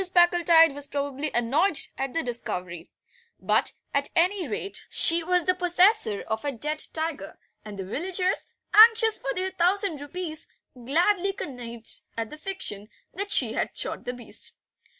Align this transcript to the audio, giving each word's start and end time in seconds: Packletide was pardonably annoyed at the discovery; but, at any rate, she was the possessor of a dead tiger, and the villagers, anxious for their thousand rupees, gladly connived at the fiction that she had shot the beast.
Packletide 0.15 0.73
was 0.73 0.87
pardonably 0.87 1.29
annoyed 1.31 1.77
at 1.95 2.11
the 2.15 2.23
discovery; 2.23 2.89
but, 3.39 3.73
at 3.93 4.09
any 4.15 4.47
rate, 4.47 4.87
she 4.89 5.21
was 5.23 5.45
the 5.45 5.53
possessor 5.53 6.21
of 6.23 6.43
a 6.43 6.51
dead 6.51 6.81
tiger, 6.91 7.37
and 7.63 7.77
the 7.77 7.85
villagers, 7.85 8.47
anxious 8.73 9.19
for 9.19 9.31
their 9.35 9.51
thousand 9.51 10.01
rupees, 10.01 10.47
gladly 10.73 11.33
connived 11.33 12.01
at 12.17 12.31
the 12.31 12.37
fiction 12.39 12.89
that 13.13 13.29
she 13.29 13.53
had 13.53 13.77
shot 13.77 14.05
the 14.05 14.13
beast. 14.13 14.53